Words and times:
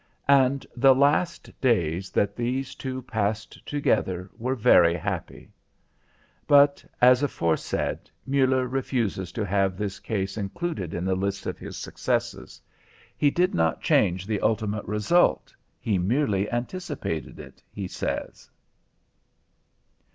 And 0.33 0.65
the 0.75 0.95
last 0.95 1.51
days 1.61 2.09
that 2.09 2.35
these 2.35 2.73
two 2.73 3.03
passed 3.03 3.63
together 3.67 4.31
were 4.35 4.55
very 4.55 4.95
happy. 4.95 5.51
But 6.47 6.83
as 6.99 7.21
aforesaid, 7.21 8.09
Muller 8.25 8.65
refuses 8.67 9.31
to 9.33 9.45
have 9.45 9.77
this 9.77 9.99
case 9.99 10.37
included 10.37 10.95
in 10.95 11.05
the 11.05 11.13
list 11.13 11.45
of 11.45 11.59
his 11.59 11.77
successes. 11.77 12.59
He 13.15 13.29
did 13.29 13.53
not 13.53 13.79
change 13.83 14.25
the 14.25 14.41
ultimate 14.41 14.85
result, 14.85 15.55
he 15.79 15.99
merely 15.99 16.51
anticipated 16.51 17.39
it, 17.39 17.61
he 17.71 17.87
says. 17.87 18.49